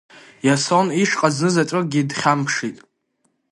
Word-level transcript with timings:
Иасон 0.47 0.87
ишҟа 1.03 1.29
знызаҵәыкгьы 1.35 2.01
дхьамԥшит. 2.09 2.77